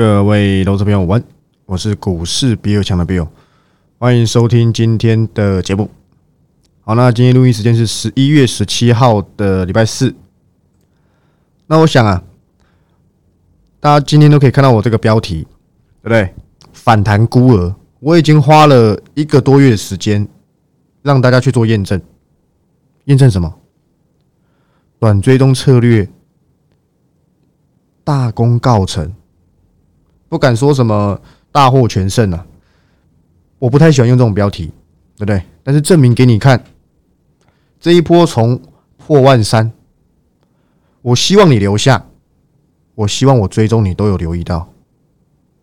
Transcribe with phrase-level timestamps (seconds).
[0.00, 1.22] 各位投资朋友，晚，
[1.66, 3.28] 我是股市比尔强的 Bill，
[3.98, 5.90] 欢迎收听今天的节目。
[6.80, 10.14] 好，那今天录音时间是十一月十七号的礼拜四。
[11.66, 12.24] 那我想啊，
[13.78, 15.46] 大家今天都可以看到我这个标题，
[16.02, 16.34] 对不对？
[16.72, 20.26] 反弹孤儿，我已经花了一个多月的时间，
[21.02, 22.00] 让大家去做验证。
[23.04, 23.54] 验证什么？
[24.98, 26.08] 短追踪策略
[28.02, 29.14] 大功告成。
[30.30, 32.46] 不敢说什么大获全胜啊，
[33.58, 34.66] 我不太喜欢用这种标题，
[35.16, 35.42] 对不对？
[35.64, 36.64] 但是证明给你看，
[37.80, 38.62] 这一波从
[38.96, 39.72] 破万三，
[41.02, 42.06] 我希望你留下，
[42.94, 44.72] 我希望我追踪你都有留意到，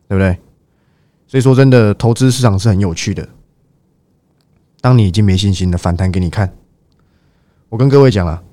[0.10, 0.38] 对不对？
[1.28, 3.28] 所以说真的，投资市场是很有趣的。
[4.82, 6.54] 当你已经没信心了，反弹给你看。
[7.70, 8.44] 我跟各位讲了，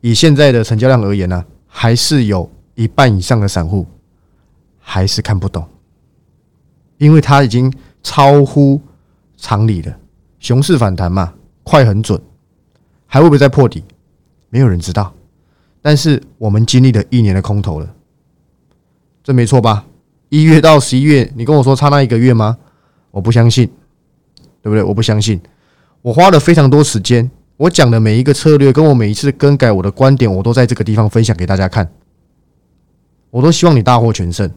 [0.00, 3.84] 以现在的成交量而言呢，还是有一半以上的散户。
[4.88, 5.66] 还是看不懂，
[6.98, 7.72] 因为它已经
[8.04, 8.80] 超乎
[9.36, 9.98] 常理了。
[10.38, 11.34] 熊市反弹嘛，
[11.64, 12.18] 快很准，
[13.04, 13.82] 还会不会再破底？
[14.48, 15.12] 没有人知道。
[15.82, 17.94] 但是我们经历了一年的空头了，
[19.24, 19.86] 这没错吧？
[20.28, 22.56] 一月到十一月，你跟我说差那一个月吗？
[23.10, 23.66] 我不相信，
[24.62, 24.84] 对不对？
[24.84, 25.40] 我不相信。
[26.00, 31.90] 我花了非常多时间，我讲的每一个策略，跟我每一次更改我的观点，我都在这个地方分享给大家看。
[33.30, 34.48] 我都希望你大获全胜。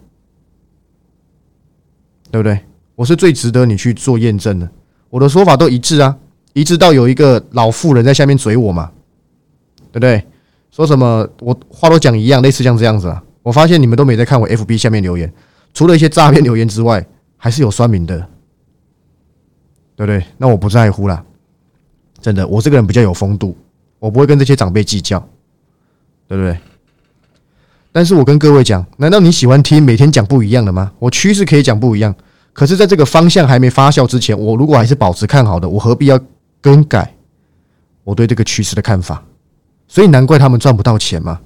[2.31, 2.59] 对不对？
[2.95, 4.69] 我是最值得你去做验证的。
[5.09, 6.17] 我的说法都一致啊，
[6.53, 8.91] 一致到有一个老妇人在下面嘴我嘛，
[9.91, 10.23] 对不对？
[10.69, 13.23] 说什么我话都讲一样，类似像这样子啊。
[13.41, 15.33] 我发现你们都没在看我 FB 下面留言，
[15.73, 17.03] 除了一些诈骗留言之外，
[17.37, 18.17] 还是有酸民的，
[19.95, 20.23] 对不对？
[20.37, 21.23] 那我不在乎啦，
[22.21, 23.57] 真的，我这个人比较有风度，
[23.97, 25.19] 我不会跟这些长辈计较，
[26.27, 26.57] 对不对？
[27.91, 30.91] 但是我跟各位讲，难道你喜欢听每天讲不一样的吗？
[30.99, 32.13] 我趋势可以讲不一样，
[32.53, 36.19] 可是在这个方向还没发酵之前，我如果还是保持看好的，我何必要
[36.61, 37.15] 更改
[38.03, 39.23] 我对这个趋势的看法？
[39.87, 41.39] 所以难怪他们赚不到钱嘛。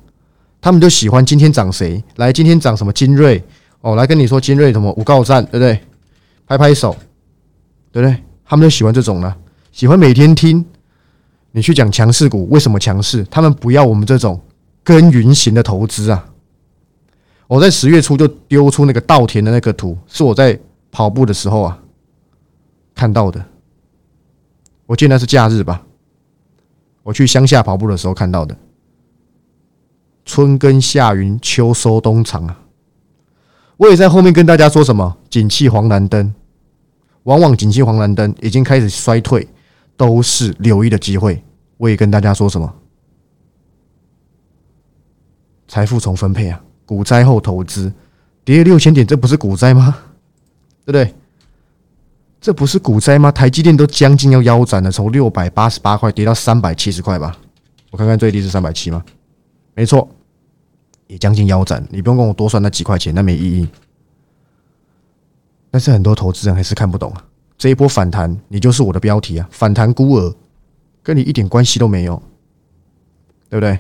[0.60, 3.44] 他们就喜欢今天涨谁来，今天涨什么精锐
[3.82, 5.80] 哦，来跟你说精锐什么五告战，对不对？
[6.46, 6.96] 拍拍手，
[7.92, 8.18] 对不对？
[8.46, 9.34] 他们就喜欢这种呢，
[9.72, 10.64] 喜欢每天听
[11.52, 14.40] 你去讲强势股为什么强势，他们不要我们这种
[14.84, 16.26] 耕耘型的投资啊。
[17.48, 20.60] 我在十月初就丢出那个稻田的那个图，是我在
[20.92, 21.80] 跑步的时候啊
[22.96, 23.44] 看到的。
[24.86, 25.86] 我记得那是假日吧，
[27.04, 28.56] 我去乡下跑步的时候看到的。
[30.26, 32.60] 春耕夏耘，秋收冬藏啊！
[33.76, 35.18] 我也在后面跟大家说什么？
[35.30, 36.34] 景气黄蓝灯，
[37.24, 39.48] 往往景气黄蓝灯已经开始衰退，
[39.98, 41.44] 都是留意的机会。
[41.78, 42.74] 我也跟大家说什么？
[45.68, 46.64] 财富重分配啊！
[46.94, 47.92] 股灾后投资
[48.46, 49.98] 跌六千点，这不是股灾吗？
[50.86, 51.12] 对不对？
[52.40, 53.32] 这不是股灾吗？
[53.32, 57.36] 台积电都将近要腰斩了，从六百八十八块跌到三百七十块吧。
[57.90, 59.04] 我看看最低是三百七吗？
[59.74, 60.08] 没错，
[61.08, 61.84] 也将近腰斩。
[61.90, 63.68] 你不用跟我多算那几块钱，那没意义。
[65.72, 67.26] 但是很多投资人还是看不懂啊。
[67.58, 69.48] 这一波反弹，你就是我的标题啊！
[69.50, 70.36] 反弹孤儿，
[71.02, 72.22] 跟你一点关系都没有，
[73.50, 73.80] 对不对？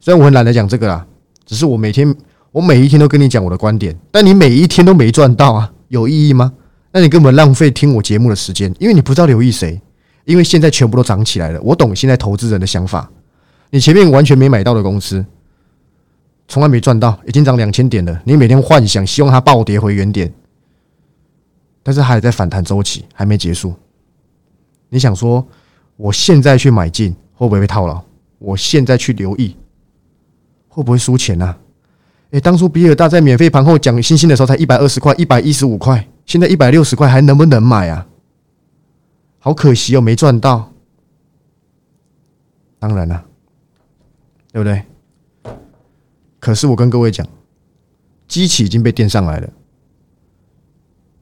[0.00, 1.06] 虽然我很懒得讲这个啦，
[1.44, 2.16] 只是我每天。
[2.56, 6.50] 我每一天都跟你讲我的观点，但你每一天都没赚到啊，有意义吗？
[6.90, 9.78] 那你根本浪费听我节目的时间，因为你不知道留意谁，
[10.24, 11.60] 因为现在全部都涨起来了。
[11.60, 13.10] 我懂现在投资人的想法，
[13.68, 15.22] 你前面完全没买到的公司，
[16.48, 18.22] 从来没赚到，已经涨两千点了。
[18.24, 20.32] 你每天幻想希望它暴跌回原点，
[21.82, 23.74] 但是还在反弹周期，还没结束。
[24.88, 25.46] 你想说，
[25.98, 28.02] 我现在去买进会不会被套牢？
[28.38, 29.54] 我现在去留意
[30.68, 31.54] 会不会输钱呢？
[32.40, 38.06] 当初比尔大在免费盘后讲星星的时候才一百二十块、一百一十五块，现在一百六十块，还能不能买啊？
[39.38, 40.72] 好可惜哦，没赚到。
[42.78, 43.24] 当然了，
[44.52, 44.82] 对不对？
[46.40, 47.26] 可是我跟各位讲，
[48.28, 49.48] 机器已经被垫上来了。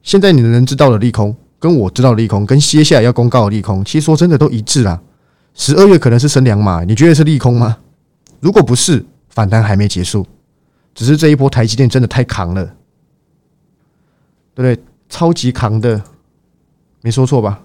[0.01, 5.01] 现在你的人知道的利空，跟我知道的利空，跟接下来要公告的利空，其实说真的都一致啦。
[5.53, 7.77] 十二月可能是升两码，你觉得是利空吗？
[8.39, 10.25] 如果不是，反弹还没结束。
[10.95, 12.65] 只是这一波台积电真的太扛了，
[14.55, 14.83] 对不对？
[15.07, 16.01] 超级扛的，
[17.01, 17.61] 没说错吧？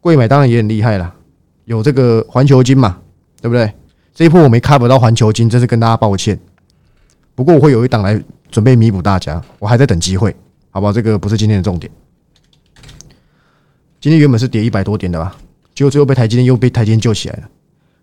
[0.00, 1.14] 贵买当然也很厉害了，
[1.64, 2.98] 有这个环球金嘛，
[3.42, 3.70] 对不对？
[4.14, 6.38] 这一波我没 cover 到环球金，真是跟大家抱歉。
[7.34, 8.18] 不过我会有一档来
[8.50, 10.34] 准备弥补大家，我还在等机会，
[10.70, 10.92] 好不好？
[10.92, 11.92] 这个不是今天的重点。
[14.00, 15.36] 今天原本是跌一百多点的吧，
[15.74, 17.50] 结果最后被台积电又被台积电救起来了，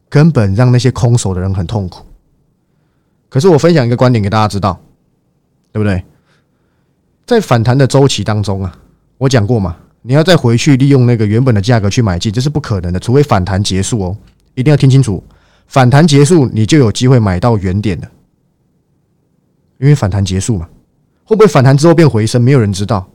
[0.10, 2.06] 根本让那些空手的人很痛苦。
[3.34, 4.80] 可是我分享一个观点给大家知道，
[5.72, 6.04] 对不对？
[7.26, 8.78] 在反弹的周期当中啊，
[9.18, 14.16] 我讲过嘛，你要再回去利用那个原本的价格去买进，这是不可能的，除非反弹结束哦，
[14.54, 15.24] 一定要听清楚，
[15.66, 18.08] 反弹结束你就有机会买到原点的，
[19.80, 20.70] 因为反弹结束嘛，
[21.24, 23.10] 会不会反弹之后变回升，没有人知道，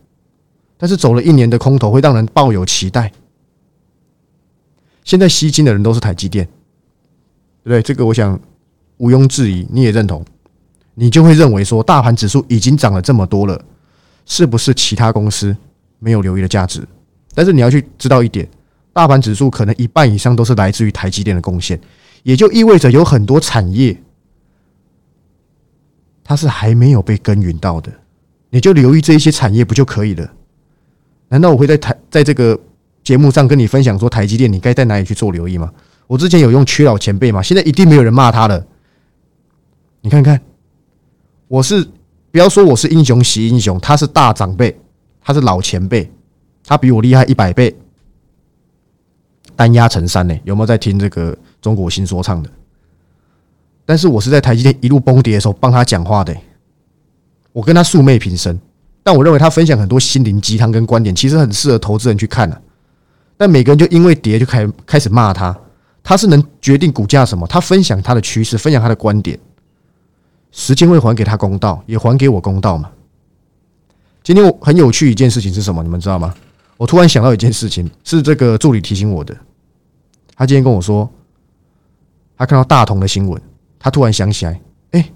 [0.76, 3.12] 但是走了一年的空头会让人抱有期待。
[5.04, 6.44] 现在吸金的人都是台积电，
[7.62, 7.82] 对不对？
[7.82, 8.38] 这个我想
[8.98, 10.24] 毋庸置疑，你也认同，
[10.94, 13.60] 你就会认为说，大盘指数已经涨了这么多了，
[14.26, 15.56] 是不是其他公司
[15.98, 16.86] 没有留意的价值？
[17.34, 18.48] 但是你要去知道一点，
[18.92, 21.80] 大盘指数可能一半以上都是来自于台积电的贡献，
[22.22, 23.96] 也就意味着有很多产业
[26.22, 27.90] 它是还没有被耕耘到的，
[28.50, 30.30] 你就留意这一些产业不就可以了？
[31.28, 32.58] 难道我会在台在这个？
[33.04, 35.72] 节目上跟你分享说台积电你该在哪里去做留意吗？
[36.06, 38.66] 我之前有用缺老前辈嘛，现在一定没有人骂他了。
[40.00, 40.40] 你看看，
[41.48, 41.86] 我是
[42.30, 44.78] 不要说我是英雄惜英雄，他是大长辈，
[45.20, 46.10] 他是老前辈，
[46.64, 47.74] 他比我厉害一百倍，
[49.56, 50.38] 单压成山呢。
[50.44, 52.50] 有没有在听这个中国新说唱的？
[53.84, 56.36] 但是我是在台积电一路崩跌的时候帮他讲话的，
[57.52, 58.58] 我跟他素昧平生，
[59.02, 62.62] 但我认为他分享很多心灵鸡汤跟观点，其实很适合投资人去看的。
[63.36, 65.58] 但每个人就因为跌就开开始骂他，
[66.02, 67.46] 他是能决定股价什么？
[67.46, 69.38] 他分享他的趋势，分享他的观点，
[70.50, 72.90] 时间会还给他公道，也还给我公道嘛。
[74.22, 75.82] 今天我很有趣一件事情是什么？
[75.82, 76.34] 你们知道吗？
[76.76, 79.36] 我突然想到一件事情，是这个助理提醒我的。
[80.36, 81.08] 他今天跟我说，
[82.36, 83.40] 他看到大同的新闻，
[83.78, 84.60] 他突然想起来，
[84.92, 85.10] 哎，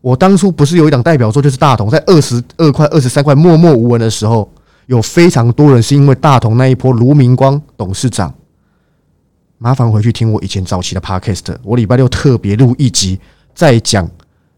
[0.00, 4.50] 我当初不是有一档代表作，就是大同在二十二块、二十三块默默无闻的时候。
[4.86, 8.34] 有非常多人是因为大同那一波卢明光董事长，
[9.56, 13.18] 麻烦回去听我以前早期的 podcast，我礼拜六特别录一集，
[13.54, 14.08] 在讲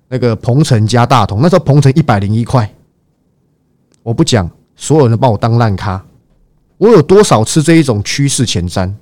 [0.08, 2.72] 那个鹏程加大同，那时候鹏程一百零一块，
[4.02, 6.04] 我不讲，所有人都把我当烂咖，
[6.78, 8.93] 我有多少次这一种趋势前瞻，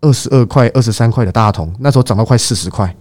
[0.00, 2.96] 二十二块、二十三块的大同，那时候涨到快四十块，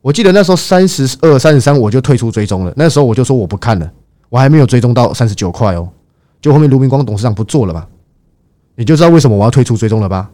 [0.00, 3.90] 我记得那时候三十二、三十三我就退出追踪了，那时候我就说我不看了，
[4.28, 5.88] 我还没有追踪到三十九块哦。
[6.40, 7.88] 就后面卢明光董事长不做了吧，
[8.76, 10.30] 你就知道为什么我要退出追踪了吧？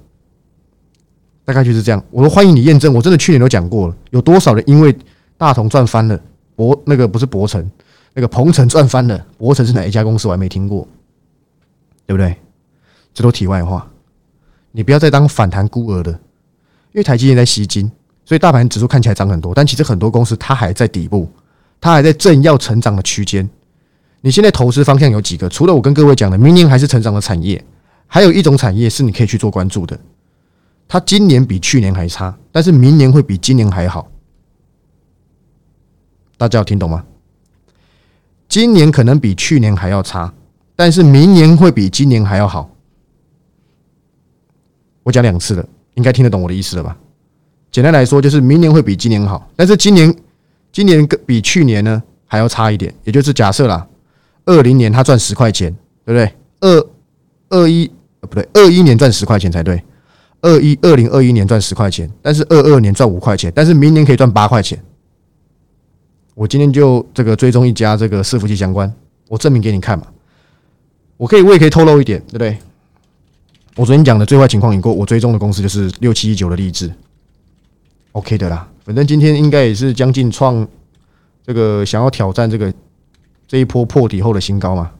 [1.44, 2.02] 大概就是这样。
[2.10, 4.96] 我都欢迎你验证，我真的去年都讲过了，有多少人因为
[5.36, 6.20] 大同赚翻了，
[6.56, 7.70] 博那个不是博成，
[8.14, 10.86] 那个鹏程赚翻了，博成是哪一家公司我还没听过，
[12.06, 12.36] 对不对？
[13.12, 13.88] 这都题外话，
[14.72, 16.18] 你不要再当反弹孤儿的，因
[16.94, 17.90] 为台积电在吸金，
[18.24, 21.28] 所以大盘指数看起来涨很多，但其实很多公司它还在底部，
[21.80, 23.48] 它还在正要成长的区间。
[24.20, 25.48] 你现在投资方向有几个？
[25.48, 27.62] 除了我跟各位讲的，明年还是成长的产业，
[28.06, 29.98] 还有一种产业是你可以去做关注的。
[30.86, 34.10] 它今年比去年还差，但是明年会比今年还好。
[36.36, 37.04] 大家有听懂吗？
[38.48, 40.32] 今年可能比去年还要差，
[40.76, 42.70] 但是明年会比今年还要好。
[45.02, 46.96] 我讲两次了，应该听得懂我的意思了吧？
[47.72, 50.14] 简单来说，就是明年会比今年好，但是今年
[50.70, 53.86] 今年比去年呢还要差一点，也就是假设啦。
[54.44, 56.34] 二零年他赚十块钱，对不对？
[56.60, 56.88] 二
[57.48, 57.90] 二一
[58.20, 59.82] 不对，二一年赚十块钱才对。
[60.44, 64.78] 二一二零二一年赚十块钱，但是二二年赚五块钱，但是明年可以赚八块钱。
[66.34, 68.92] 我今天就这个追踪一家这个伺服器相关，
[69.28, 70.06] 我证明给你看嘛。
[71.16, 72.58] 我可以我也可以透露一点，对不对？
[73.76, 76.92] 我昨天讲的最坏情况已过，我追踪的公司就是六七一九的励志
[78.12, 78.68] ，OK 的啦。
[78.84, 80.68] 反正今天应该也是将近创
[81.44, 82.72] 这个想要挑战这个。
[83.46, 84.90] 这一波破底后的新高嘛，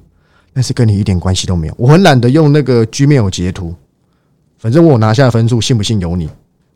[0.53, 1.75] 但是跟你一点关系都没有。
[1.79, 3.75] 我很懒得用那个 Gmail 截图，
[4.65, 6.27] 反正我拿下分数，信不信由你。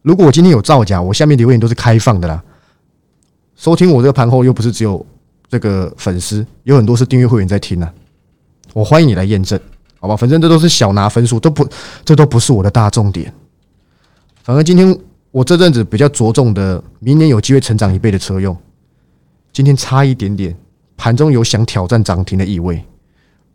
[0.03, 2.45] 如果我今天有造假，我下面留言都是开放的啦。
[3.57, 5.05] 收听我这个盘后又不是只有
[5.49, 7.91] 这个粉丝，有很多是订阅会员在听呢。
[8.75, 9.59] 我欢迎你来验证，
[10.01, 10.15] 好吧？
[10.15, 11.67] 反正这都是小拿分数，都不，
[12.05, 13.33] 这都不是我的大重点。
[14.43, 14.95] 反正今天
[15.31, 18.55] 我这阵子比较着重的，明年有机会成长一倍的车用，
[19.51, 20.55] 今天差一点点。
[20.99, 22.85] 盘中有想挑战涨停的意味，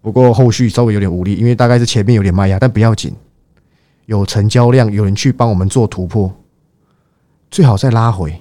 [0.02, 3.14] 不过后续稍微有点无力，因为大概是前面有点卖压，但不要紧，
[4.06, 6.34] 有成交量，有人去帮我们做突破，
[7.50, 8.32] 最好再拉回，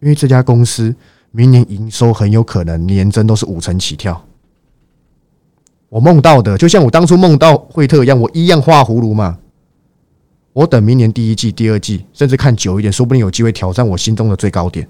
[0.00, 0.94] 因为这家公司
[1.30, 4.24] 明年营收很有可能年增都是五成起跳。
[5.88, 9.38] 我梦到的，就像我当初梦到惠特一样，我一样画葫芦嘛。
[10.54, 14.88] 我等明年第一季、第二季，甚至看久一点，说不定有机会挑战我心中的最高点。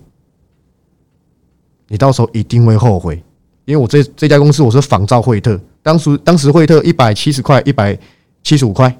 [1.88, 3.22] 你到时候一定会后悔，
[3.64, 7.98] 因为我这这家公司我是仿造惠特，当时当时惠特一百七十块、一百
[8.42, 8.96] 七十五块，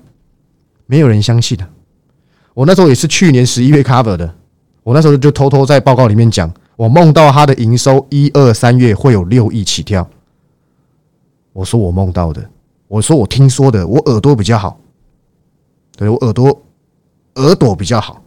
[0.92, 1.66] 没有人相信的。
[2.52, 4.34] 我那时候也是去年十一月 cover 的，
[4.82, 10.06] 我那时候就偷偷在报告里面讲，我梦到他的营收一二三月会有六亿起跳，
[11.54, 12.46] 我说我梦到的，
[12.88, 14.78] 我说我听说的，我耳朵比较好，
[15.96, 16.62] 对我耳朵
[17.37, 18.22] 耳朵比较好，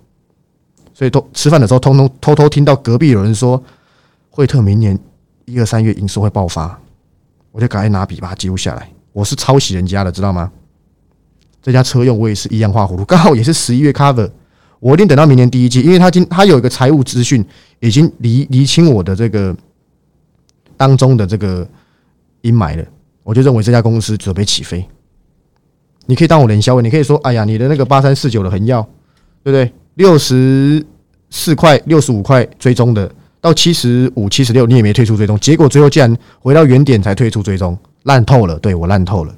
[0.92, 3.62] 所以都吃饭的时候，通通偷偷听到隔壁有人说，
[4.32, 4.98] 惠特明年
[5.46, 6.82] 一二三月营收会爆发，
[7.52, 8.90] 我就赶快拿笔把它记录下来。
[9.14, 10.52] 我是抄袭人家的，知道吗？
[11.66, 14.30] 这家车用我也是一样画葫芦，刚好也是十一月 cover，
[14.80, 17.44] 我一定等到明年第一季，因为他今他有一个财务资讯
[17.80, 19.56] 已经厘厘清我的这个
[20.78, 21.68] 当中的这个
[22.42, 22.86] 阴霾了，
[23.24, 24.88] 我就认为这家公司准备起飞。
[26.06, 28.88] 你可以当我连销位，你可以说，哎呀，你的那个八三四九的恒耀，
[29.44, 29.74] 对不对？
[29.96, 30.86] 六十
[31.32, 38.60] 四块、六十五块追踪的，到七十五、七十六，你也没退出追踪，结果最后竟然回到原点才退出追踪，烂透了。
[38.60, 39.34] 对我烂透了，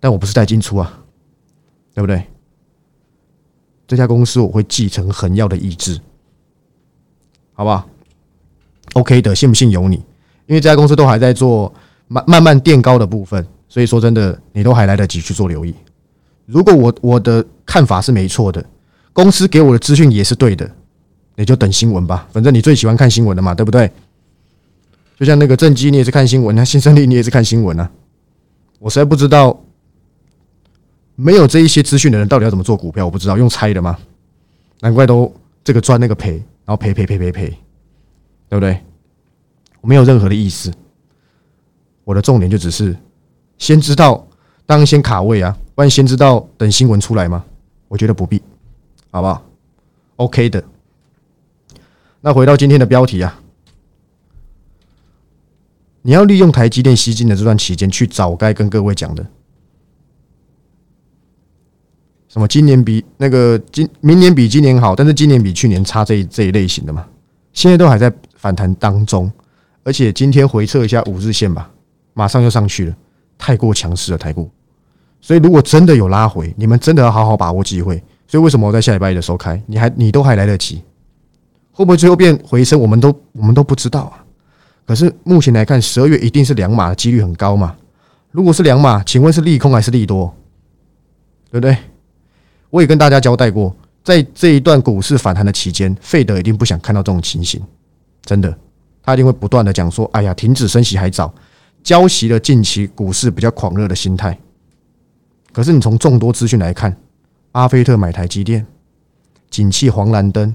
[0.00, 0.98] 但我不是带进出啊。
[1.94, 2.24] 对不对？
[3.86, 6.00] 这家公司我会继承恒耀的意志，
[7.52, 7.86] 好不好
[8.94, 9.96] ？OK 的，信不信由你。
[10.46, 11.70] 因为这家公司都还在做
[12.08, 15.74] 慢慢慢垫高的部分，所以说真的，你都还来得及去做留意。
[16.46, 18.64] 如果我我的看法是没错的，
[19.12, 20.70] 公司给我的资讯也是对的，
[21.36, 22.26] 你就等新闻吧。
[22.32, 23.90] 反正你最喜欢看新闻的嘛，对不对？
[25.18, 27.90] 就像那个正基，你也是看新闻；那新胜利，你也是看新闻啊。
[28.78, 29.62] 我实在不知道。
[31.14, 33.04] 没有这一些资讯的人，到底要怎么做股票？
[33.04, 33.98] 我不知道，用猜的吗？
[34.80, 36.32] 难怪都这个赚那个赔，
[36.64, 37.46] 然后赔赔赔赔赔，
[38.48, 38.80] 对不对？
[39.80, 40.72] 我没有任何的意思，
[42.04, 42.96] 我的重点就只是
[43.58, 44.26] 先知道，
[44.64, 47.44] 当然先卡位啊，不然先知道等新闻出来吗？
[47.88, 48.40] 我觉得不必，
[49.10, 49.44] 好不好
[50.16, 50.64] ？OK 的。
[52.20, 53.40] 那回到今天的标题啊，
[56.02, 59.26] 你要利用台积电吸金的这段期间，去找该跟各位讲的。
[62.32, 62.48] 什么？
[62.48, 67.06] 今年比那个今明年比今年好，但是今年比去年差这一这一类型的嘛？
[67.52, 69.30] 现在都还在反弹当中，
[69.84, 71.70] 而且今天回测一下五日线吧，
[72.14, 72.96] 马上就上去了，
[73.36, 74.50] 太过强势了台股。
[75.20, 78.02] 所以如果真的有拉回，你们真的要好好把握机会。
[78.26, 79.62] 所以为什么我在下礼拜一的时候开？
[79.66, 80.82] 你还你都还来得及，
[81.70, 82.80] 会不会最后变回升？
[82.80, 84.24] 我们都我们都不知道啊。
[84.86, 87.76] 可是目前来看，十二月一定是两码的几率很高嘛？
[88.30, 90.34] 如果是两码，请问是利空还是利多？
[91.50, 91.76] 对不对？
[92.72, 97.60] 我也跟大家交代过，在这一段股市反弹的期间，费德一定不想看到这种情形，
[98.24, 98.56] 真的，
[99.02, 101.30] 他一定会不断的讲说：“哎呀，停止升息还早，
[101.84, 104.38] 交习了近期股市比较狂热的心态。”
[105.52, 106.96] 可是你从众多资讯来看，
[107.50, 108.66] 巴菲特买台积电，
[109.50, 110.54] 景气黄蓝灯，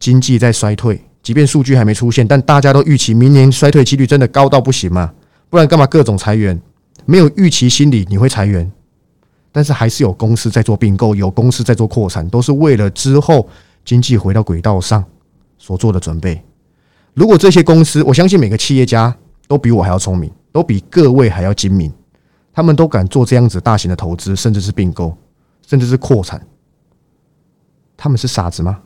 [0.00, 5.14] 经济在衰退，即便数据还没出现，但大家都预期明年衰退几率真的高到不行嘛？
[5.48, 6.60] 不然干嘛各种裁员？
[7.04, 8.68] 没有预期心理，你会裁员？
[9.52, 13.46] 但是还是有公司在做并购，有公司在做扩产，都是为了之后
[13.84, 15.04] 经济回到轨道上
[15.58, 16.42] 所做的准备。
[17.12, 19.14] 如果这些公司，我相信每个企业家
[19.46, 21.92] 都比我还要聪明，都比各位还要精明，
[22.52, 25.14] 他们都敢做这样子大型的投资，甚至是并购，
[25.66, 26.44] 甚至是扩产，
[27.94, 28.80] 他们是傻子吗？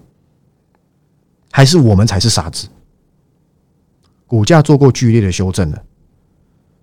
[1.52, 2.66] 还是我们才是傻子？
[4.26, 5.80] 股价做过剧烈的修正了。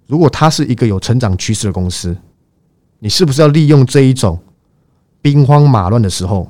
[0.07, 2.15] 如果它是一个有成长趋势的公司，
[3.03, 4.39] 你是不是要利用这一种
[5.21, 6.49] 兵荒马乱的时候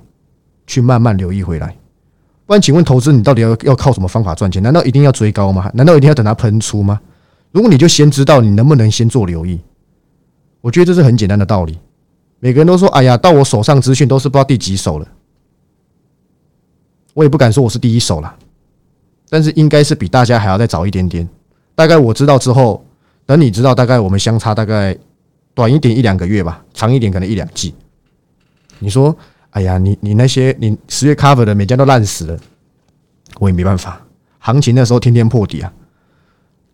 [0.68, 1.76] 去慢慢留意回来？
[2.46, 4.62] 不然，请问投资你到底要要靠什么方法赚钱？
[4.62, 5.72] 难道一定要追高吗？
[5.74, 7.02] 难道一定要等它喷出吗？
[7.52, 9.60] 如果你就先知道你能不能先做留意，
[10.62, 11.80] 我觉得这是很简单的道理。
[12.40, 15.08] 每个人都说：“哎呀，到我手上资讯都是不知道第几手了。”
[17.16, 18.32] 我也不敢说我是第一手了，
[19.28, 21.28] 但是应该是比大家还要再早一点点。
[21.74, 22.86] 大概我知道之后，
[23.26, 24.96] 等你知道，大概我们相差大概。
[25.54, 27.74] 短一点一两个月吧，长一点可能一两季。
[28.80, 29.16] 你说，
[29.52, 32.40] 哎呀，你你那些你十月 cover 的每家都烂死了，
[33.40, 34.02] 我也没办法。
[34.40, 35.72] 行情那时候天天破底啊，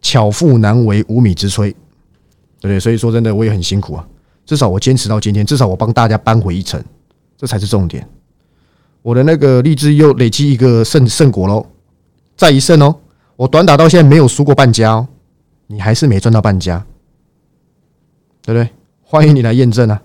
[0.02, 1.72] 巧妇难为无米之炊，
[2.60, 2.80] 对不对？
[2.80, 4.08] 所以说真的我也很辛苦啊。
[4.46, 6.84] 至少我坚持到今天，至少我帮大家扳回一城，
[7.38, 8.08] 这才是重点。
[9.02, 11.66] 我的那个励志又累积一个胜胜果喽，
[12.36, 12.96] 再一胜哦。
[13.36, 15.08] 我短打到现在没有输过半家哦，
[15.68, 16.84] 你还是没赚到半家。
[18.50, 18.68] 对不对？
[19.04, 20.02] 欢迎你来验证啊！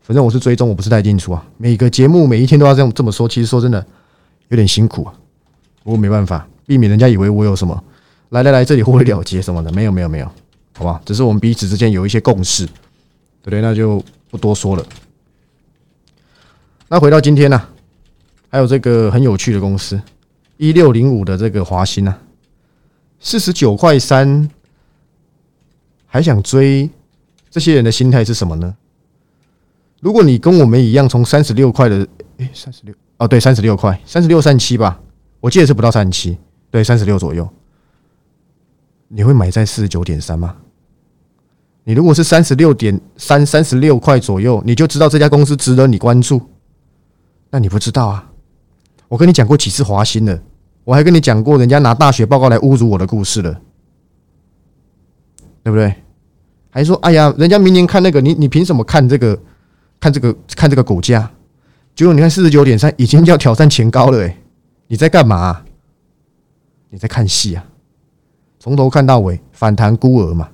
[0.00, 1.44] 反正我是追踪，我不是带进出啊。
[1.56, 3.84] 每个节目每一天都要这样这么说，其实说真的
[4.46, 5.12] 有点辛苦啊。
[5.82, 7.82] 不过没办法，避免人家以为我有什么
[8.28, 10.30] 来来来这里获利了结什么的，没有没有没有，
[10.78, 11.02] 好吧？
[11.04, 13.60] 只是我们彼此之间有一些共识，对不对？
[13.60, 14.86] 那就不多说了。
[16.86, 17.60] 那回到今天呢，
[18.50, 20.00] 还有这个很有趣的公司
[20.58, 22.14] 一六零五的这个华兴呢，
[23.18, 24.48] 四十九块三，
[26.06, 26.88] 还想追？
[27.50, 28.76] 这些人的心态是什么呢？
[30.00, 32.06] 如果你跟我们一样，从三十六块的，
[32.38, 34.98] 哎，三十六哦，对，三十六块，三十六三七吧，
[35.40, 36.38] 我记得是不到三十七，
[36.70, 37.46] 对，三十六左右，
[39.08, 40.56] 你会买在四十九点三吗？
[41.84, 46.40] 你如果是三十六点三、三十六块左右，你就知道这家公司值得你关注。
[47.50, 48.30] 那你不知道啊？
[49.08, 50.40] 我跟你讲过几次华兴了，
[50.84, 53.60] 我还跟你讲过人家拿大学报告来侮辱我的故事了，
[55.64, 55.92] 对不对？
[56.70, 59.38] 还说哎呀，人家明年看那个，你你凭什么看这个？
[60.02, 61.30] 看这个看这个股价，
[61.94, 64.34] 结果你看四十九点三，已经要挑战前高了哎！
[64.86, 65.60] 你在干嘛？
[66.88, 67.62] 你在看戏啊？
[68.58, 70.48] 从头看到尾，反弹孤儿嘛，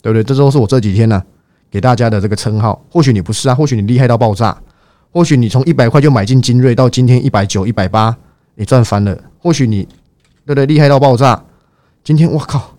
[0.00, 0.24] 对不对？
[0.24, 1.22] 这都是我这几天呢
[1.70, 2.82] 给大家的这个称号。
[2.90, 4.56] 或许你不是啊，或许你厉害到爆炸，
[5.12, 8.16] 或许你从一百块就买进精锐，到今天一百九、一百八，
[8.54, 9.14] 你赚翻了。
[9.40, 9.82] 或许你
[10.46, 10.64] 对不对？
[10.64, 11.44] 厉害到爆炸，
[12.02, 12.77] 今天我靠！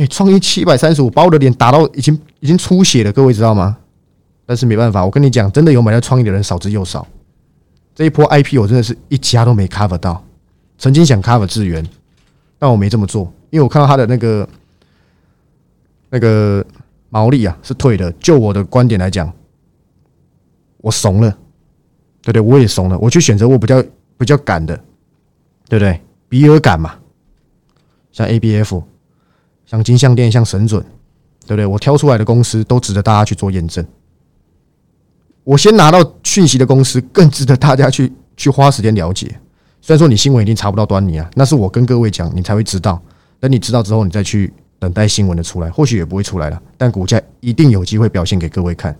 [0.00, 3.76] 哎，创意七百三十五，把我的脸打到已经已经出血了，各位知道吗？
[4.46, 7.06] 但是没办法，我跟你讲，真的有买到创意的人少之又少。
[7.94, 10.24] 这一波 IP 我真的是一家都没 cover 到，
[10.78, 11.86] 曾经想 cover 资源，
[12.58, 14.48] 但我没这么做，因为我看到他的那个
[16.08, 16.64] 那个
[17.10, 18.10] 毛利啊是退的。
[18.12, 19.30] 就我的观点来讲，
[20.78, 21.36] 我怂了，
[22.22, 22.40] 对对？
[22.40, 23.84] 我也怂了，我去选择我比较
[24.16, 24.74] 比较敢的，
[25.68, 26.00] 对不对？
[26.26, 26.94] 比尔敢嘛，
[28.10, 28.82] 像 ABF。
[29.70, 30.82] 像金相店，像神准，
[31.46, 31.64] 对不对？
[31.64, 33.86] 我挑出来的公司都值得大家去做验证。
[35.44, 39.28] 我先拿到讯息的公司，更值得大家去去花时间了解。
[39.80, 43.00] 虽然说你新闻一定查不到端倪啊，那是我跟各位讲，你才会知道。
[43.38, 46.60] 等你知道之后，你再去等待新闻的出来，或许也不会出来了。
[46.76, 48.98] 但股价一定有机会表现给各位看。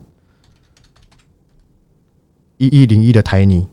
[2.59, 3.67] 一一零一的台泥，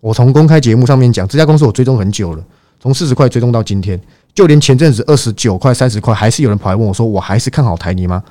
[0.00, 2.42] 我从公开节目上面讲，这家公司我追踪很久了，
[2.80, 4.00] 从四十块追踪到今天。
[4.40, 8.24] 就连前阵子二十九块、三十块，还是有人跑来问我说：“我还是看好台泥吗？”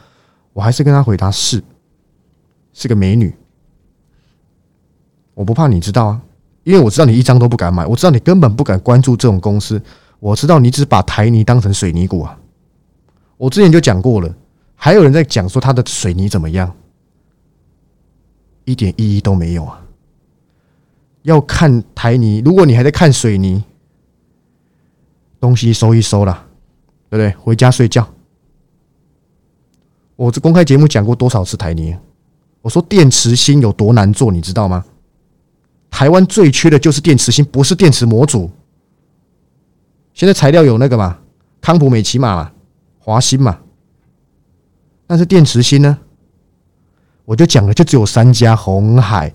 [0.53, 1.61] 我还是跟他回答：“是，
[2.73, 3.31] 是个美女。”
[5.35, 6.21] 我不怕你知道啊，
[6.63, 9.79] 因为我知道你一张都不敢买，我知道你根本不敢关注这种公司，
[10.19, 12.35] 我知道你只把台泥当成水泥股啊。
[13.37, 14.35] 我之前就讲过了，
[14.73, 16.75] 还有人在讲说他的水泥怎么样，
[18.65, 19.79] 一点意义都没有啊。
[21.21, 23.63] 要看台泥，如果你还在看水泥。
[25.39, 26.47] 东西收一收了，
[27.09, 27.31] 对不对？
[27.41, 28.07] 回家睡觉。
[30.15, 31.95] 我这公开节目讲过多少次台泥？
[32.61, 34.83] 我说电池芯有多难做，你知道吗？
[35.89, 38.51] 台湾最缺的就是电池芯，不是电池模组。
[40.13, 41.17] 现在材料有那个嘛，
[41.61, 42.51] 康普、美奇玛嘛，
[42.99, 43.59] 华芯嘛。
[45.07, 45.97] 但是电池芯呢？
[47.23, 49.33] 我就讲了，就只有三家：红海、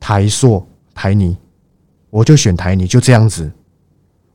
[0.00, 1.36] 台塑、台泥。
[2.10, 3.52] 我就选台泥，就这样子。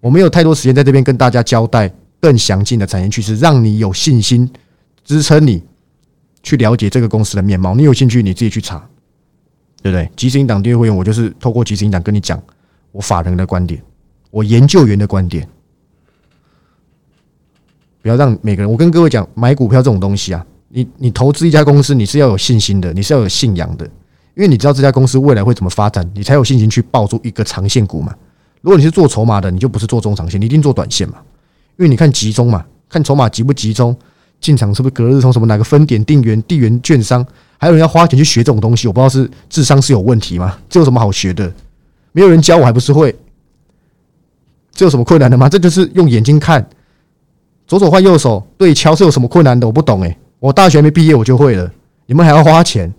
[0.02, 4.52] 我没有太多时间在这边跟大家交代更详尽的产业趋势，让你有信心
[5.06, 5.64] 支撑你
[6.44, 7.74] 去了解这个公司的面貌。
[7.76, 8.78] 你有兴趣，你自己去查，
[9.82, 10.10] 对不对？
[10.16, 12.42] 即时音档订阅会员，我就是透过即时音档跟你讲
[12.92, 13.82] 我法人的观点，
[14.32, 15.48] 我研究员的观点。
[18.02, 23.86] 不要让每个人，我跟各位讲，买股票这种东西啊，你你投资一家公司，你是要有信心的，你是要有信仰的，
[24.36, 28.16] 因为你知道这家公司未来会怎么发展，你才有信心去抱住一个长线股嘛。
[28.62, 31.16] 如果你是做筹码的，你就不是做中长线，你一定做短线嘛？
[31.78, 33.96] 因为你看集中嘛，看筹码集不集中，
[34.40, 35.34] 进场是不是隔日冲？
[35.34, 37.26] 什么哪个分点定元、地缘券商，
[37.58, 40.58] 还有人要花钱去学这种东西，我不知道是智商是有问题吗？
[40.70, 41.52] 这有什么好学的？
[42.12, 43.16] 没有人教我还不是会？
[44.74, 45.50] 这有什么困难的吗？
[45.50, 46.64] 这就是用眼睛看，
[47.66, 49.66] 左手换右手对敲是有什么困难的？
[49.66, 51.72] 我不懂诶，我大学没毕业我就会了，
[52.06, 52.94] 你们还要花钱？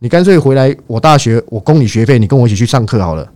[0.00, 3.32] 你干脆回来我大学我供你学费，你跟我一起去上课好了。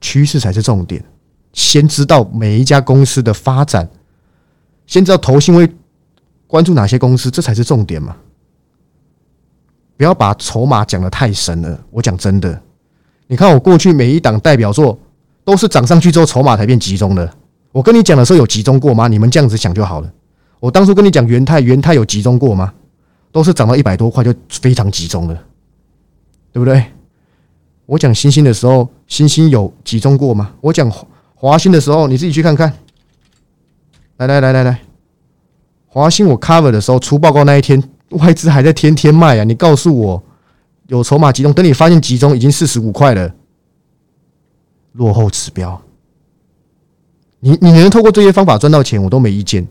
[0.00, 1.04] 趋势才是重点，
[1.52, 3.88] 先知道每一家公司的发展，
[4.86, 5.68] 先知道投信会
[6.46, 8.16] 关注哪些公司，这才是重点嘛。
[9.96, 11.80] 不要把筹码讲的太深了。
[11.90, 12.60] 我讲真的，
[13.26, 14.98] 你看我过去每一档代表作
[15.44, 17.34] 都是涨上去之后筹码才变集中的。
[17.72, 19.08] 我跟你讲的时候有集中过吗？
[19.08, 20.12] 你们这样子想就好了。
[20.60, 22.72] 我当初跟你讲元泰，元泰有集中过吗？
[23.30, 25.34] 都是涨到一百多块就非常集中了，
[26.50, 26.82] 对不对？
[27.84, 30.54] 我讲星星的时候，星星有集中过吗？
[30.60, 30.90] 我讲
[31.34, 32.72] 华兴的时候，你自己去看看。
[34.18, 34.80] 来来来来来，
[35.86, 39.44] 华兴我 cover 的时候出报告那一天，外资还在天天卖啊！
[39.44, 40.22] 你告诉我
[40.88, 43.34] 有筹码集中，等你发现集中已经四十五块了，
[44.92, 45.80] 落后指标。
[47.40, 49.66] 你你能透过这些方法赚到钱，我都没意见。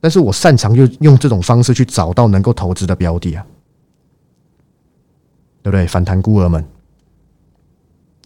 [0.00, 3.46] 但是我擅长用用这种方式去找到能够投资的标的啊。
[5.62, 5.86] 对不对？
[5.86, 6.64] 反弹孤儿们，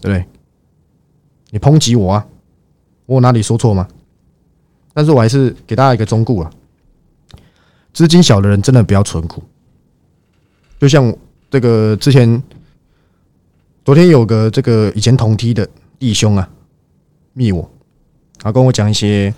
[0.01, 0.25] 对不对？
[1.51, 2.27] 你抨击我啊，
[3.07, 3.87] 我哪里说错吗？
[4.93, 6.51] 但是我还是给大家一个忠告啊：
[7.93, 9.43] 资金小的人真的不要存股。
[10.79, 11.15] 就像
[11.51, 12.43] 这个之前，
[13.85, 16.49] 昨天有个这个以前同梯的弟兄啊，
[17.33, 17.71] 密我，
[18.39, 19.33] 他跟我讲一些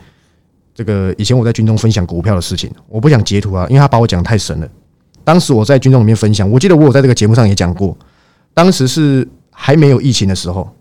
[0.75, 4.68] 这个以前我在军中分享股票的事情，我不想截图啊，因为他把我讲太神了。
[5.23, 7.97] 当时我在军中里面分享，我记得我有在这个节目上也讲过，
[8.55, 9.29] 当时是
[9.61, 10.73] 还没有疫情的时候，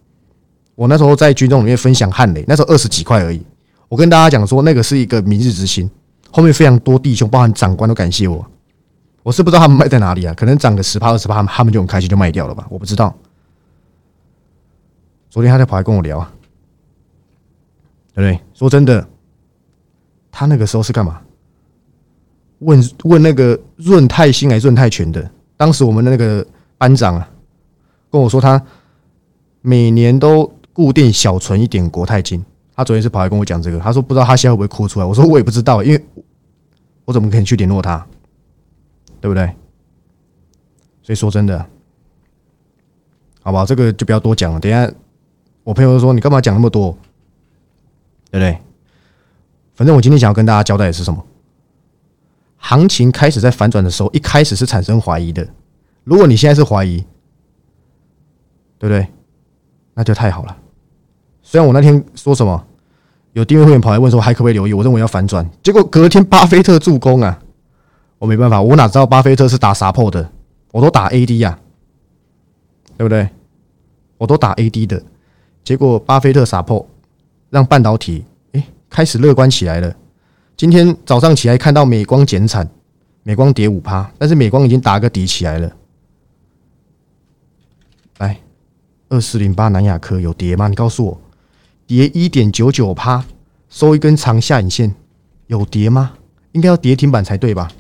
[0.76, 3.42] 我那时候在军中里面分享汉雷，那时候二十几块而已。
[3.90, 5.90] 我跟大家讲说，那个是一个明日之星，
[6.30, 8.46] 后面非常多弟兄，包含长官都感谢我。
[9.24, 10.34] 我是不知道他们卖在哪里啊？
[10.36, 12.68] 可能涨个十趴二十趴，他们就很开心就卖掉了吧？
[12.70, 13.14] 我不知道。
[15.32, 16.32] 昨天他在跑来跟我聊啊，
[18.14, 18.40] 对不对？
[18.54, 19.06] 说真的，
[20.32, 21.20] 他那个时候是干嘛？
[22.60, 25.30] 问问那个润泰新还是润泰全的？
[25.58, 26.46] 当时我们的那个
[26.78, 27.30] 班长啊，
[28.18, 28.60] 跟我说他
[29.62, 32.44] 每年都固定小存一点国泰金。
[32.76, 35.06] 他昨天是跑来跟我讲这个，他说不知道他现在会不会哭出来。
[35.06, 36.06] 我说我也不知道，因为
[37.06, 38.06] 我怎么可能去联络他？
[39.22, 39.46] 对不对？
[41.02, 41.66] 所以说真的，
[43.42, 44.60] 好吧，这个就不要多讲了。
[44.60, 44.92] 等下
[45.64, 46.98] 我朋友说你干嘛讲那么多，
[48.32, 48.58] 对不对？
[49.76, 51.24] 反正我今天想要跟大家交代的是什么？
[52.58, 55.48] 行情开始在反转的时候，一开始是产生怀疑的。
[56.04, 57.04] 如果你现在是怀疑，
[58.80, 59.08] 对不对？
[59.94, 60.58] 那就太好了。
[61.42, 62.66] 虽然我那天说什么，
[63.34, 67.40] 有订阅会员跑来问说还可不可以留意，我认为要反转，结果隔天巴菲特助攻啊，
[68.20, 70.30] 我没办法，我哪知道巴菲特是打啥破的，
[70.72, 71.58] 我都打 AD 呀，
[72.98, 73.30] 对不对？
[74.18, 75.02] 我都打 AD 的，
[75.64, 76.88] 结果巴菲特傻破，
[77.50, 79.96] 让半导体哎开始乐观起来了。
[80.56, 82.68] 今天早上起来看到美光减产，
[83.24, 85.72] 美光跌五趴，但是美光已经打个底起来了，
[88.18, 88.38] 来
[89.10, 90.68] 二四零八南亚科有跌吗？
[90.68, 91.22] 你告诉我。
[91.86, 93.24] 跌一点九九趴，
[93.70, 94.94] 收一根长下影线，
[95.48, 96.14] 有跌吗？
[96.52, 97.72] 应该要跌停板才对吧？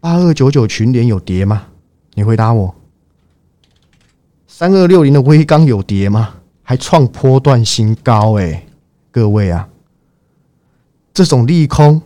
[0.00, 1.68] 八二九九群联有跌吗？
[2.14, 2.74] 你回答我。
[4.46, 6.34] 三二六零的微钢有跌吗？
[6.62, 8.66] 还创波段新高哎，
[9.10, 9.66] 各位啊，
[11.14, 12.02] 这种利空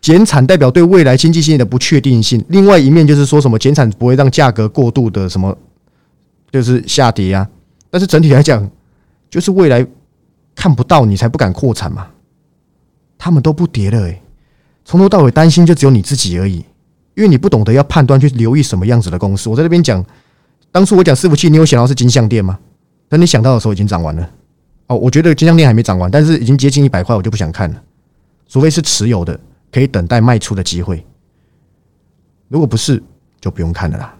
[0.00, 5.56] 减产代表对未来经济性的不确定性，另外一面就是说什么减产不会让价格过度的什么，
[6.52, 7.48] 就是下跌啊。
[7.90, 8.70] 但是整体来讲。
[9.32, 9.86] 就是未来
[10.54, 12.06] 看不到你才不敢扩产嘛，
[13.16, 14.20] 他们都不跌了诶，
[14.84, 16.56] 从头到尾担心就只有你自己而已，
[17.14, 19.48] 因为你不懂得要判断去留意什么样子的公司。
[19.48, 20.04] 我在这边讲，
[20.70, 22.58] 当初我讲伺服器，你有想到是金相店吗？
[23.08, 24.30] 等你想到的时候已经涨完了。
[24.88, 27.82] 哦，我觉得金相店还没涨完，但是已经接近一百块，我就不想看了。
[28.46, 29.40] 除非是持有的，
[29.72, 31.02] 可以等待卖出的机会。
[32.48, 33.02] 如果不是，
[33.40, 34.14] 就不用看了啦。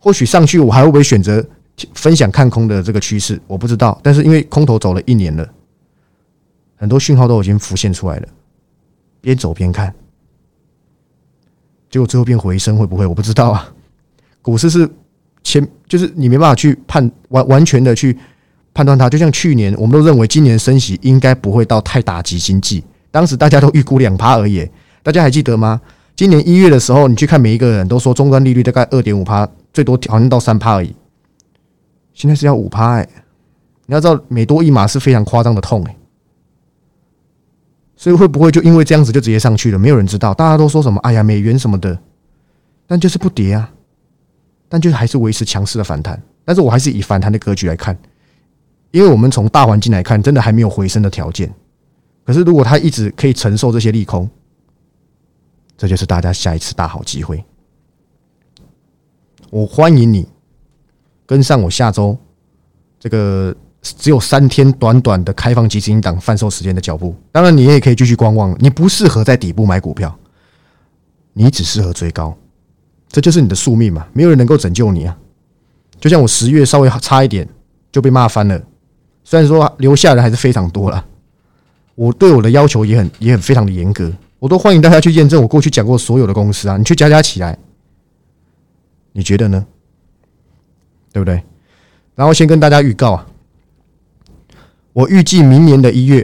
[0.00, 1.46] 或许上去我还会不会选择？
[1.94, 5.48] 分享看空的这个趋势，我不知道，但是因为空头走了一年了，
[6.76, 8.28] 很多讯号都已经浮现出来了。
[9.22, 9.94] 边走边看，
[11.88, 13.06] 结果最后变回升，会不会？
[13.06, 13.72] 我不知道啊。
[14.42, 14.86] 股市是
[15.42, 18.14] 前，就是你没办法去判完完全的去
[18.74, 19.08] 判断它。
[19.08, 24.68] 就像去年，我们都认为今年升息应该不会到太打击经济，当时大家都预估两趴而已。
[25.02, 25.80] 大家还记得吗？
[26.14, 30.94] 今年一月的时候，你去看每一个人都说终端利率大概二点五趴，最多好像到三趴而已。
[32.12, 33.08] 现在是要五趴哎，
[33.86, 35.96] 你要知道每多一码是非常夸张的痛哎，
[37.96, 39.78] 所以会不会就因为这样子就直接上去了？
[39.78, 41.00] 没有人知道，大家都说什么？
[41.00, 41.98] 哎呀，美元什么的，
[42.86, 43.72] 但就是不跌啊，
[44.68, 46.20] 但就是还是维持强势的反弹。
[46.44, 47.96] 但是我还是以反弹的格局来看，
[48.90, 51.52] 因为我们从大环境来看，真的还没有回升的条件。
[52.24, 54.28] 可是如果它一直可以承受这些利空，
[55.76, 57.42] 这就是大家下一次大好机会。
[59.50, 60.26] 我欢迎你。
[61.26, 62.16] 跟上我下周
[62.98, 68.56] 这个只有三天短短的开放基金档贩售时间的脚步，当然你也可以继续观望。
[68.58, 70.12] 你不适合在底部买股票，
[71.32, 72.36] 你只适合追高，
[73.08, 74.06] 这就是你的宿命嘛。
[74.12, 75.16] 没有人能够拯救你啊！
[76.00, 77.48] 就像我十月稍微差一点
[77.92, 78.60] 就被骂翻了，
[79.22, 81.04] 虽然说留下的还是非常多了。
[81.94, 87.56] 我对我的要求也很也很非常的严格，我都欢迎大家去验证我过去讲过所有的公司啊，你去加加起来，
[89.12, 89.66] 你觉得呢？
[91.12, 91.42] 对不对？
[92.14, 93.26] 然后先跟大家预告啊，
[94.92, 96.22] 我预计明年的一月，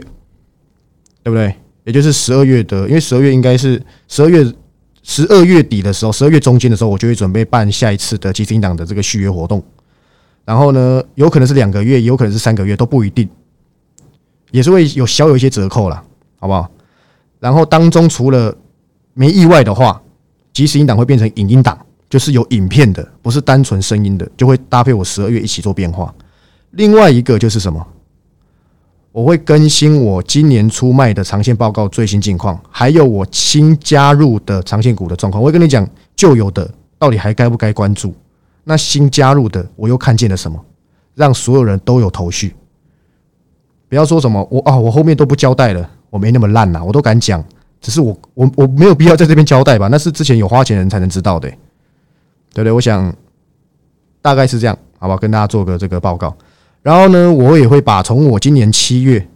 [1.23, 1.55] 对不对？
[1.83, 4.53] 也就是十二月的，因为十二月应该是十二月
[5.03, 9.63] 十二月底的时候，十二月中间的时候，我就会准备办下一次的基金党的这个续约活动。
[10.45, 13.27] 然后呢，有可能是两个月，有可能是三个月，都不一定，
[14.51, 16.03] 也是会有小有一些折扣了，
[16.39, 16.69] 好不好？
[17.39, 18.55] 然后当中除了
[19.13, 20.01] 没意外的话，
[20.53, 21.77] 即时音档会变成影音档。
[22.09, 26.13] 就是有影片的，不是单纯声音的，就会搭配我十二月一起做变化。
[26.71, 27.85] 另外一个就是什么？
[29.11, 35.41] 我会更新我今年出卖的长线报告最新近况，还有我新加入的长线股的状况。
[35.41, 38.13] 我会跟你讲旧有的到底还该不该关注，
[38.63, 40.63] 那新加入的我又看见了什么，
[41.15, 42.53] 让所有人都有头绪。
[43.89, 47.43] 不要说什么我啊，我后面都不交代了，我没那么烂呐，我都敢讲。
[47.81, 49.87] 只是我我我没有必要在这边交代吧？
[49.87, 51.51] 那是之前有花钱人才能知道的，
[52.63, 52.71] 对对？
[52.71, 53.13] 我想
[54.21, 55.17] 大概是这样，好不好？
[55.17, 56.35] 跟大家做个这个报告。
[56.81, 59.27] 然后呢，我也会把从我今年七月，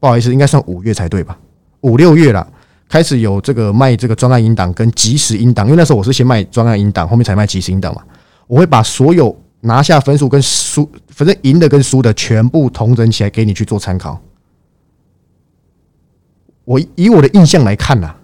[0.00, 1.38] 不好意思，应该算五月才对吧？
[1.82, 2.46] 五六月了，
[2.88, 8.02] 开始有这个卖这个专案音档跟即时音档，因为那时候我是先卖专案音档，后面才卖即时音档嘛。
[8.46, 14.20] 我会把所有拿下分数跟输，反正赢的跟输的全部同整起来给你去做参考。
[16.64, 18.14] 我以我的印象来看呐，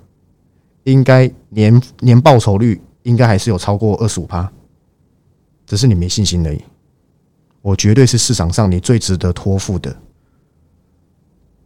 [0.85, 4.51] 应该年年报酬率应该还是有超过二十五趴，
[5.67, 6.61] 只是你没信心而已。
[7.61, 9.95] 我绝对是市场上你最值得托付的，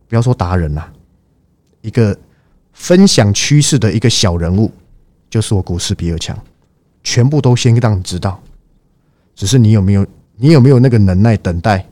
[0.09, 0.93] 不要说达人啦，
[1.81, 2.17] 一个
[2.73, 4.71] 分享趋势的一个小人物，
[5.31, 6.39] 就是我股市比尔强，
[7.03, 8.41] 全部都先让你知道，
[9.35, 11.87] 只是你有没有你有没有那个能耐等待？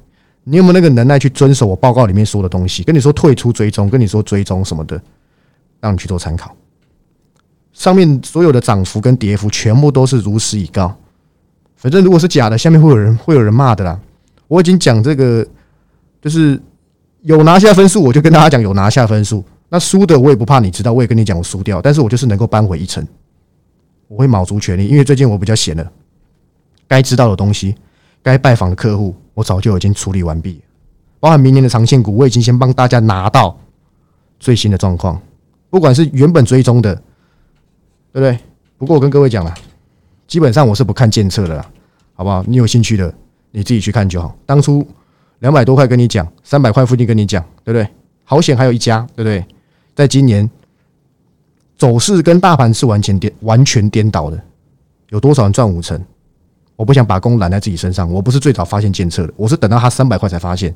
[0.46, 2.82] 你有没有那个能耐去遵守我报告里面说的东西？
[2.82, 5.00] 跟你说退出追踪，跟你说追踪什么的，
[5.80, 6.54] 让你去做参考。
[7.74, 10.96] 上面所有的涨幅跟跌幅全部都是如实以告。
[11.76, 14.00] 反正如果是假的，下面会有人会有人骂的啦。
[14.48, 15.46] 我已经讲这个，
[16.22, 16.58] 就是
[17.20, 19.44] 有拿下分数，我就跟大家讲有拿下分数。
[19.68, 23.06] 那输的我也不怕你知道，我也跟你讲我输掉，但是我就是能够扳回一城。
[24.08, 25.92] 我会卯足全力，因为最近我比较闲了，
[26.86, 27.74] 该知道的东西，
[28.22, 29.14] 该拜访的客户。
[29.34, 30.60] 我早就已经处理完毕，
[31.18, 33.58] 包含明年的长线股，我已经先帮大家拿到
[34.38, 35.20] 最新的状况，
[35.70, 37.02] 不管是原本追踪的，
[38.14, 38.38] 对不对？
[38.78, 39.52] 不过我跟各位讲了，
[40.28, 41.66] 基本上我是不看监测的啦，
[42.14, 42.44] 好不好？
[42.46, 43.12] 你有兴趣的，
[43.50, 44.32] 你自己去看就好。
[44.46, 44.86] 当初
[45.40, 47.88] 两百多块跟你讲，三百块附近跟你讲，对不对？
[48.22, 49.44] 好险还有一家，对不对？
[49.96, 50.48] 在今年
[51.76, 54.40] 走势跟大盘是完全颠完全颠倒的，
[55.08, 56.00] 有多少人赚五成？
[56.76, 58.08] 我不想把功揽在自己身上。
[58.08, 60.72] 我不是最早发现监测的，我是等到他三百块才发现。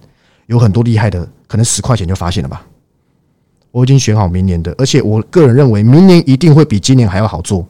[0.46, 2.66] 有很多厉害的，可能十块钱就发现了吧。
[3.78, 7.64] 我已经选好明年的，而且我个人认为明年一定会比今年还要好做，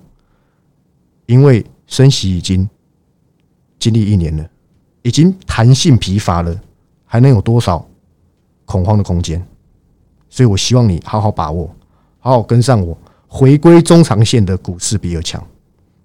[1.27, 2.66] 因为升息已经
[3.79, 4.49] 经历一年了，
[5.03, 6.59] 已经弹性疲乏了，
[7.05, 7.87] 还能有多少
[8.64, 9.47] 恐慌的空间？
[10.31, 11.71] 所以我希望你好好把握，
[12.21, 15.44] 好好跟上我，回归中长线的股市比尔强。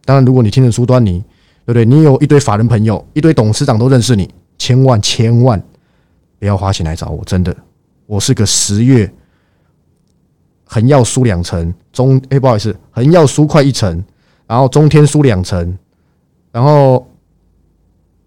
[0.04, 1.24] 当然，如果你听得出端倪。
[1.66, 1.86] 对不对？
[1.86, 5.63] 你有一堆法人朋友，一堆董事长都认识你，千万千万
[6.38, 7.56] 不要花钱来找我，真的，
[8.06, 8.20] 我。
[8.20, 9.10] 是个十月
[10.73, 14.03] 横要输两成，中哎不好意思，横要输快一成，
[14.47, 15.77] 然后中天输两成，
[16.51, 17.07] 然后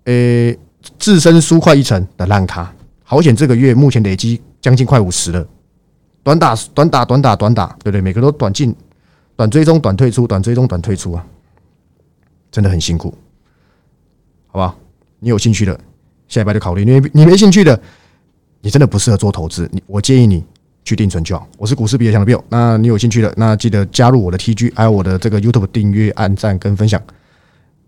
[0.04, 0.56] 诶
[0.96, 5.44] 自身输快一成的烂卡，好险这个月目前累积将近快五十了，
[6.22, 8.00] 短打短打短打短打，对不对？
[8.00, 8.72] 每个都短进
[9.34, 11.26] 短追踪短退出，短追踪短退出啊，
[12.52, 13.12] 真的很辛苦。
[14.46, 14.76] 好吧，
[15.18, 15.78] 你有兴趣的，
[16.28, 16.84] 下礼拜就考虑。
[16.84, 17.78] 你你没兴趣的，
[18.60, 19.68] 你真的不适合做投资。
[19.72, 20.44] 你我建议你
[20.86, 21.46] 去定存就好。
[21.58, 27.02] 我是股市比较强的 Bill，那你有兴趣的，那记得加入我的 TG，还有我的这个 YouTube 订阅、按赞跟分享。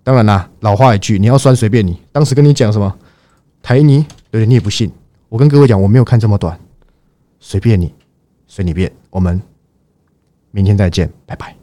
[0.03, 1.99] 当然啦，老话一句，你要酸随便你。
[2.11, 2.93] 当时跟你讲什么
[3.63, 4.91] 台泥，对你也不信。
[5.29, 6.59] 我跟各位讲，我没有看这么短，
[7.39, 7.95] 随便你，
[8.49, 8.91] 随你便。
[9.11, 9.41] 我们
[10.51, 11.58] 明天再见，拜拜。